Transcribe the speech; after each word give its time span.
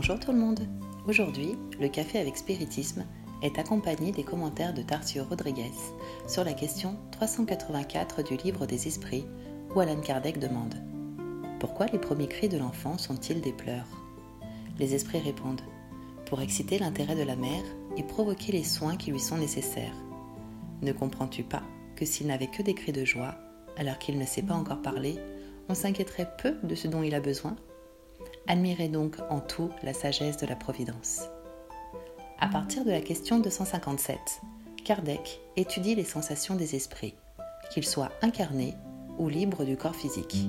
Bonjour 0.00 0.20
tout 0.20 0.30
le 0.30 0.38
monde. 0.38 0.60
Aujourd'hui, 1.08 1.56
le 1.80 1.88
café 1.88 2.20
avec 2.20 2.36
spiritisme 2.36 3.04
est 3.42 3.58
accompagné 3.58 4.12
des 4.12 4.22
commentaires 4.22 4.72
de 4.72 4.82
Tarcio 4.82 5.24
Rodriguez 5.24 5.72
sur 6.28 6.44
la 6.44 6.52
question 6.52 6.96
384 7.10 8.22
du 8.22 8.36
livre 8.36 8.64
des 8.64 8.86
esprits 8.86 9.24
où 9.74 9.80
Alan 9.80 10.00
Kardec 10.00 10.38
demande 10.38 10.76
Pourquoi 11.58 11.86
les 11.86 11.98
premiers 11.98 12.28
cris 12.28 12.48
de 12.48 12.58
l'enfant 12.58 12.96
sont-ils 12.96 13.40
des 13.40 13.52
pleurs? 13.52 13.88
Les 14.78 14.94
esprits 14.94 15.18
répondent 15.18 15.62
Pour 16.26 16.42
exciter 16.42 16.78
l'intérêt 16.78 17.16
de 17.16 17.24
la 17.24 17.34
mère 17.34 17.64
et 17.96 18.04
provoquer 18.04 18.52
les 18.52 18.62
soins 18.62 18.96
qui 18.96 19.10
lui 19.10 19.18
sont 19.18 19.38
nécessaires. 19.38 19.96
Ne 20.80 20.92
comprends-tu 20.92 21.42
pas 21.42 21.64
que 21.96 22.04
s'il 22.04 22.28
n'avait 22.28 22.46
que 22.46 22.62
des 22.62 22.74
cris 22.74 22.92
de 22.92 23.04
joie, 23.04 23.34
alors 23.76 23.98
qu'il 23.98 24.16
ne 24.16 24.26
sait 24.26 24.42
pas 24.42 24.54
encore 24.54 24.80
parler, 24.80 25.18
on 25.68 25.74
s'inquiéterait 25.74 26.36
peu 26.40 26.54
de 26.62 26.76
ce 26.76 26.86
dont 26.86 27.02
il 27.02 27.16
a 27.16 27.20
besoin? 27.20 27.56
Admirez 28.50 28.88
donc 28.88 29.16
en 29.28 29.40
tout 29.40 29.68
la 29.82 29.92
sagesse 29.92 30.38
de 30.38 30.46
la 30.46 30.56
Providence. 30.56 31.28
À 32.40 32.48
partir 32.48 32.82
de 32.82 32.90
la 32.90 33.02
question 33.02 33.40
257, 33.40 34.18
Kardec 34.86 35.42
étudie 35.56 35.94
les 35.94 36.04
sensations 36.04 36.54
des 36.54 36.74
esprits, 36.74 37.14
qu'ils 37.70 37.84
soient 37.84 38.10
incarnés 38.22 38.74
ou 39.18 39.28
libres 39.28 39.64
du 39.64 39.76
corps 39.76 39.94
physique. 39.94 40.48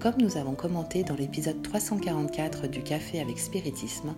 Comme 0.00 0.14
nous 0.18 0.38
avons 0.38 0.54
commenté 0.54 1.04
dans 1.04 1.14
l'épisode 1.14 1.60
344 1.60 2.68
du 2.68 2.82
Café 2.82 3.20
avec 3.20 3.38
Spiritisme, 3.38 4.14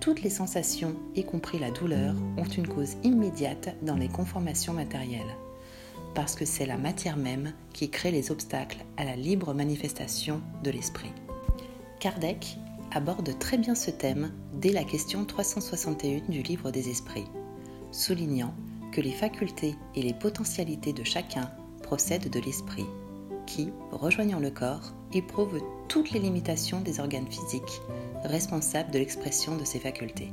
toutes 0.00 0.22
les 0.22 0.30
sensations, 0.30 0.96
y 1.14 1.24
compris 1.24 1.58
la 1.58 1.70
douleur, 1.70 2.14
ont 2.38 2.44
une 2.44 2.68
cause 2.68 2.96
immédiate 3.02 3.76
dans 3.82 3.96
les 3.96 4.08
conformations 4.08 4.72
matérielles, 4.72 5.36
parce 6.14 6.36
que 6.36 6.46
c'est 6.46 6.64
la 6.64 6.78
matière 6.78 7.18
même 7.18 7.52
qui 7.74 7.90
crée 7.90 8.12
les 8.12 8.30
obstacles 8.30 8.78
à 8.96 9.04
la 9.04 9.14
libre 9.14 9.52
manifestation 9.52 10.40
de 10.62 10.70
l'esprit. 10.70 11.12
Kardec 12.00 12.58
aborde 12.92 13.38
très 13.38 13.58
bien 13.58 13.74
ce 13.74 13.90
thème 13.90 14.32
dès 14.54 14.72
la 14.72 14.84
question 14.84 15.24
361 15.24 16.28
du 16.28 16.42
livre 16.42 16.70
des 16.70 16.88
esprits, 16.88 17.26
soulignant 17.90 18.54
que 18.92 19.00
les 19.00 19.12
facultés 19.12 19.74
et 19.94 20.02
les 20.02 20.14
potentialités 20.14 20.92
de 20.92 21.02
chacun 21.02 21.50
procèdent 21.82 22.30
de 22.30 22.40
l'esprit, 22.40 22.86
qui, 23.46 23.70
rejoignant 23.90 24.38
le 24.38 24.50
corps, 24.50 24.92
éprouve 25.12 25.60
toutes 25.88 26.12
les 26.12 26.20
limitations 26.20 26.80
des 26.80 27.00
organes 27.00 27.30
physiques 27.30 27.80
responsables 28.24 28.90
de 28.90 28.98
l'expression 28.98 29.56
de 29.56 29.64
ces 29.64 29.78
facultés. 29.78 30.32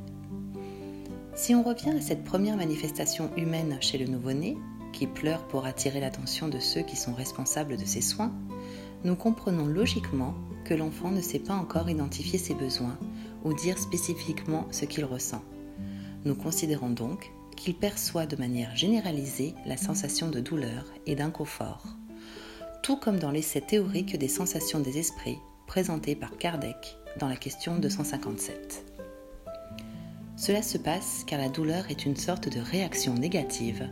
Si 1.36 1.56
on 1.56 1.64
revient 1.64 1.92
à 1.92 2.02
cette 2.02 2.24
première 2.24 2.58
manifestation 2.58 3.32
humaine 3.38 3.78
chez 3.82 3.98
le 3.98 4.06
nouveau-né, 4.06 4.58
qui 4.94 5.08
pleure 5.08 5.48
pour 5.48 5.66
attirer 5.66 6.00
l'attention 6.00 6.48
de 6.48 6.60
ceux 6.60 6.82
qui 6.82 6.96
sont 6.96 7.14
responsables 7.14 7.78
de 7.78 7.86
ses 7.86 8.02
soins, 8.02 8.34
nous 9.04 9.16
comprenons 9.16 9.66
logiquement 9.66 10.36
l'enfant 10.74 11.12
ne 11.12 11.22
sait 11.22 11.40
pas 11.40 11.54
encore 11.54 11.90
identifier 11.90 12.40
ses 12.40 12.54
besoins 12.54 12.98
ou 13.44 13.54
dire 13.54 13.78
spécifiquement 13.78 14.68
ce 14.72 14.86
qu'il 14.86 15.06
ressent. 15.06 15.44
Nous 16.26 16.36
considérons 16.36 16.90
donc 16.90 17.32
qu'il 17.56 17.76
perçoit 17.76 18.26
de 18.26 18.36
manière 18.36 18.76
généralisée 18.76 19.54
la 19.66 19.78
sensation 19.78 20.30
de 20.30 20.40
douleur 20.40 20.86
et 21.06 21.16
d'inconfort, 21.16 21.86
tout 22.84 22.98
comme 22.98 23.20
dans 23.20 23.32
l'essai 23.32 23.62
théorique 23.62 24.18
des 24.18 24.28
sensations 24.28 24.80
des 24.80 24.98
esprits 24.98 25.40
présenté 25.68 26.16
par 26.16 26.38
Kardec 26.38 26.98
dans 27.20 27.28
la 27.28 27.36
question 27.36 27.78
257. 27.78 28.86
Cela 30.36 30.62
se 30.64 30.78
passe 30.78 31.24
car 31.28 31.40
la 31.40 31.50
douleur 31.50 31.90
est 31.90 32.06
une 32.06 32.16
sorte 32.16 32.50
de 32.50 32.60
réaction 32.60 33.14
négative. 33.14 33.90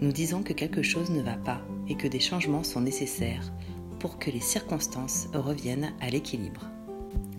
Nous 0.00 0.12
disons 0.12 0.42
que 0.42 0.52
quelque 0.52 0.82
chose 0.82 1.10
ne 1.10 1.20
va 1.20 1.34
pas 1.34 1.60
et 1.88 1.96
que 1.96 2.06
des 2.06 2.20
changements 2.20 2.62
sont 2.62 2.80
nécessaires 2.80 3.52
pour 3.98 4.18
que 4.18 4.30
les 4.30 4.40
circonstances 4.40 5.28
reviennent 5.34 5.92
à 6.00 6.10
l'équilibre. 6.10 6.62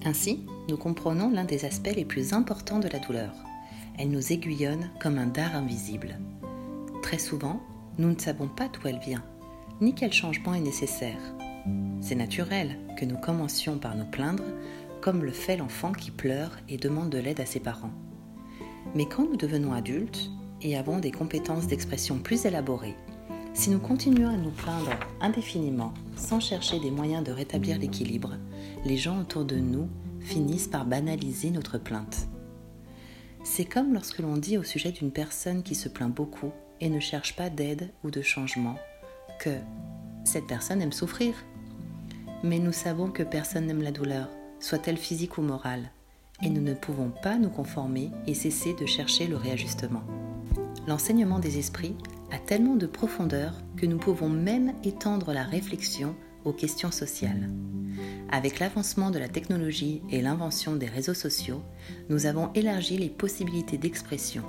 Ainsi, 0.05 0.45
nous 0.69 0.77
comprenons 0.77 1.29
l'un 1.29 1.43
des 1.43 1.65
aspects 1.65 1.95
les 1.95 2.05
plus 2.05 2.33
importants 2.33 2.79
de 2.79 2.87
la 2.87 2.99
douleur. 2.99 3.33
Elle 3.97 4.11
nous 4.11 4.31
aiguillonne 4.31 4.89
comme 5.01 5.17
un 5.17 5.27
dard 5.27 5.55
invisible. 5.55 6.19
Très 7.01 7.17
souvent, 7.17 7.61
nous 7.97 8.09
ne 8.09 8.19
savons 8.19 8.47
pas 8.47 8.69
d'où 8.69 8.87
elle 8.87 8.99
vient, 8.99 9.23
ni 9.81 9.93
quel 9.93 10.13
changement 10.13 10.53
est 10.53 10.61
nécessaire. 10.61 11.19
C'est 12.01 12.15
naturel 12.15 12.77
que 12.97 13.05
nous 13.05 13.17
commencions 13.17 13.77
par 13.77 13.95
nous 13.95 14.05
plaindre, 14.05 14.45
comme 15.01 15.23
le 15.23 15.31
fait 15.31 15.57
l'enfant 15.57 15.91
qui 15.91 16.11
pleure 16.11 16.57
et 16.69 16.77
demande 16.77 17.09
de 17.09 17.17
l'aide 17.17 17.41
à 17.41 17.45
ses 17.45 17.59
parents. 17.59 17.91
Mais 18.95 19.05
quand 19.05 19.23
nous 19.23 19.37
devenons 19.37 19.73
adultes 19.73 20.29
et 20.61 20.77
avons 20.77 20.99
des 20.99 21.11
compétences 21.11 21.67
d'expression 21.67 22.19
plus 22.19 22.45
élaborées, 22.45 22.95
si 23.59 23.71
nous 23.71 23.79
continuons 23.79 24.29
à 24.29 24.37
nous 24.37 24.51
plaindre 24.51 24.91
indéfiniment 25.19 25.93
sans 26.15 26.39
chercher 26.39 26.79
des 26.79 26.91
moyens 26.91 27.25
de 27.25 27.33
rétablir 27.33 27.77
l'équilibre, 27.77 28.37
les 28.85 28.95
gens 28.95 29.19
autour 29.19 29.43
de 29.43 29.57
nous 29.57 29.89
finissent 30.21 30.69
par 30.69 30.85
banaliser 30.85 31.51
notre 31.51 31.77
plainte. 31.77 32.29
C'est 33.43 33.65
comme 33.65 33.93
lorsque 33.93 34.19
l'on 34.19 34.37
dit 34.37 34.57
au 34.57 34.63
sujet 34.63 34.93
d'une 34.93 35.11
personne 35.11 35.61
qui 35.61 35.75
se 35.75 35.89
plaint 35.89 36.09
beaucoup 36.09 36.53
et 36.79 36.89
ne 36.89 37.01
cherche 37.01 37.35
pas 37.35 37.49
d'aide 37.49 37.91
ou 38.05 38.11
de 38.11 38.21
changement 38.21 38.77
que 39.41 39.57
cette 40.23 40.47
personne 40.47 40.81
aime 40.81 40.93
souffrir. 40.93 41.33
Mais 42.43 42.59
nous 42.59 42.71
savons 42.71 43.11
que 43.11 43.23
personne 43.23 43.65
n'aime 43.65 43.83
la 43.83 43.91
douleur, 43.91 44.29
soit-elle 44.61 44.95
physique 44.95 45.37
ou 45.37 45.41
morale, 45.41 45.91
et 46.41 46.49
nous 46.49 46.61
ne 46.61 46.75
pouvons 46.75 47.11
pas 47.21 47.37
nous 47.37 47.49
conformer 47.49 48.09
et 48.25 48.35
cesser 48.35 48.73
de 48.73 48.85
chercher 48.85 49.27
le 49.27 49.35
réajustement. 49.35 50.03
L'enseignement 50.87 51.39
des 51.39 51.59
esprits 51.59 51.97
a 52.31 52.37
tellement 52.37 52.75
de 52.75 52.85
profondeur 52.85 53.53
que 53.75 53.85
nous 53.85 53.97
pouvons 53.97 54.29
même 54.29 54.73
étendre 54.83 55.33
la 55.33 55.43
réflexion 55.43 56.15
aux 56.45 56.53
questions 56.53 56.91
sociales. 56.91 57.49
Avec 58.31 58.59
l'avancement 58.59 59.11
de 59.11 59.19
la 59.19 59.27
technologie 59.27 60.01
et 60.09 60.21
l'invention 60.21 60.75
des 60.75 60.85
réseaux 60.85 61.13
sociaux, 61.13 61.63
nous 62.09 62.25
avons 62.25 62.51
élargi 62.53 62.97
les 62.97 63.09
possibilités 63.09 63.77
d'expression. 63.77 64.43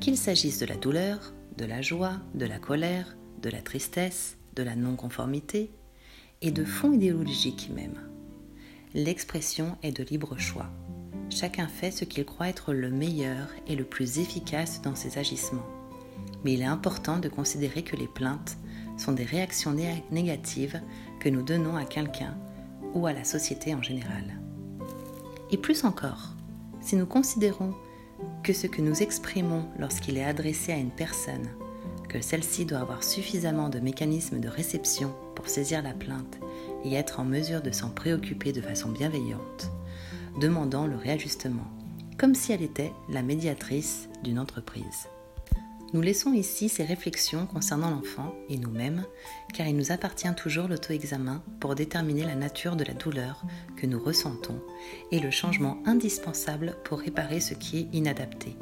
Qu'il 0.00 0.16
s'agisse 0.16 0.58
de 0.58 0.66
la 0.66 0.76
douleur, 0.76 1.32
de 1.56 1.64
la 1.64 1.80
joie, 1.80 2.16
de 2.34 2.46
la 2.46 2.58
colère, 2.58 3.16
de 3.40 3.50
la 3.50 3.62
tristesse, 3.62 4.36
de 4.56 4.62
la 4.62 4.74
non-conformité, 4.74 5.70
et 6.40 6.50
de 6.50 6.64
fond 6.64 6.92
idéologique 6.92 7.70
même. 7.72 8.00
L'expression 8.94 9.76
est 9.82 9.96
de 9.96 10.02
libre 10.02 10.36
choix. 10.38 10.70
Chacun 11.30 11.68
fait 11.68 11.92
ce 11.92 12.04
qu'il 12.04 12.24
croit 12.24 12.48
être 12.48 12.74
le 12.74 12.90
meilleur 12.90 13.48
et 13.68 13.76
le 13.76 13.84
plus 13.84 14.18
efficace 14.18 14.82
dans 14.82 14.96
ses 14.96 15.18
agissements 15.18 15.81
mais 16.44 16.54
il 16.54 16.62
est 16.62 16.66
important 16.66 17.18
de 17.18 17.28
considérer 17.28 17.82
que 17.82 17.96
les 17.96 18.08
plaintes 18.08 18.56
sont 18.96 19.12
des 19.12 19.24
réactions 19.24 19.74
négatives 20.10 20.80
que 21.20 21.28
nous 21.28 21.42
donnons 21.42 21.76
à 21.76 21.84
quelqu'un 21.84 22.36
ou 22.94 23.06
à 23.06 23.12
la 23.12 23.24
société 23.24 23.74
en 23.74 23.82
général. 23.82 24.40
Et 25.50 25.56
plus 25.56 25.84
encore, 25.84 26.30
si 26.80 26.96
nous 26.96 27.06
considérons 27.06 27.74
que 28.42 28.52
ce 28.52 28.66
que 28.66 28.82
nous 28.82 29.02
exprimons 29.02 29.66
lorsqu'il 29.78 30.16
est 30.16 30.24
adressé 30.24 30.72
à 30.72 30.76
une 30.76 30.90
personne, 30.90 31.48
que 32.08 32.20
celle-ci 32.20 32.66
doit 32.66 32.80
avoir 32.80 33.02
suffisamment 33.02 33.68
de 33.68 33.80
mécanismes 33.80 34.40
de 34.40 34.48
réception 34.48 35.14
pour 35.34 35.48
saisir 35.48 35.82
la 35.82 35.94
plainte 35.94 36.38
et 36.84 36.94
être 36.94 37.20
en 37.20 37.24
mesure 37.24 37.62
de 37.62 37.70
s'en 37.70 37.88
préoccuper 37.88 38.52
de 38.52 38.60
façon 38.60 38.90
bienveillante, 38.90 39.70
demandant 40.40 40.86
le 40.86 40.96
réajustement, 40.96 41.70
comme 42.18 42.34
si 42.34 42.52
elle 42.52 42.62
était 42.62 42.92
la 43.08 43.22
médiatrice 43.22 44.08
d'une 44.22 44.38
entreprise. 44.38 45.08
Nous 45.92 46.00
laissons 46.00 46.32
ici 46.32 46.70
ces 46.70 46.84
réflexions 46.84 47.46
concernant 47.46 47.90
l'enfant 47.90 48.34
et 48.48 48.56
nous-mêmes, 48.56 49.04
car 49.52 49.66
il 49.66 49.76
nous 49.76 49.92
appartient 49.92 50.34
toujours 50.34 50.66
l'auto-examen 50.66 51.42
pour 51.60 51.74
déterminer 51.74 52.24
la 52.24 52.34
nature 52.34 52.76
de 52.76 52.84
la 52.84 52.94
douleur 52.94 53.42
que 53.76 53.86
nous 53.86 54.02
ressentons 54.02 54.58
et 55.10 55.20
le 55.20 55.30
changement 55.30 55.82
indispensable 55.84 56.78
pour 56.84 57.00
réparer 57.00 57.40
ce 57.40 57.52
qui 57.52 57.78
est 57.78 57.88
inadapté. 57.92 58.56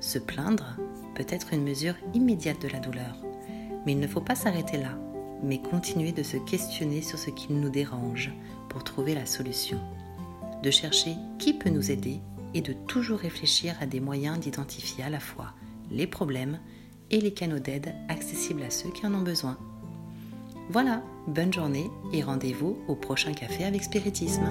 Se 0.00 0.18
plaindre 0.18 0.78
peut 1.14 1.26
être 1.28 1.52
une 1.52 1.64
mesure 1.64 1.96
immédiate 2.14 2.62
de 2.62 2.68
la 2.68 2.80
douleur, 2.80 3.14
mais 3.84 3.92
il 3.92 4.00
ne 4.00 4.08
faut 4.08 4.22
pas 4.22 4.34
s'arrêter 4.34 4.78
là, 4.78 4.98
mais 5.42 5.60
continuer 5.60 6.12
de 6.12 6.22
se 6.22 6.38
questionner 6.38 7.02
sur 7.02 7.18
ce 7.18 7.28
qui 7.28 7.52
nous 7.52 7.68
dérange 7.68 8.32
pour 8.70 8.84
trouver 8.84 9.14
la 9.14 9.26
solution, 9.26 9.80
de 10.62 10.70
chercher 10.70 11.14
qui 11.38 11.52
peut 11.52 11.68
nous 11.68 11.90
aider 11.90 12.22
et 12.54 12.62
de 12.62 12.72
toujours 12.72 13.18
réfléchir 13.18 13.76
à 13.82 13.86
des 13.86 14.00
moyens 14.00 14.38
d'identifier 14.40 15.04
à 15.04 15.10
la 15.10 15.20
fois 15.20 15.52
les 15.90 16.06
problèmes 16.06 16.60
et 17.10 17.20
les 17.20 17.32
canaux 17.32 17.58
d'aide 17.58 17.94
accessibles 18.08 18.62
à 18.62 18.70
ceux 18.70 18.90
qui 18.90 19.06
en 19.06 19.14
ont 19.14 19.22
besoin. 19.22 19.58
Voilà, 20.70 21.02
bonne 21.26 21.52
journée 21.52 21.90
et 22.12 22.22
rendez-vous 22.22 22.78
au 22.88 22.94
prochain 22.94 23.32
café 23.32 23.64
avec 23.64 23.84
Spiritisme. 23.84 24.44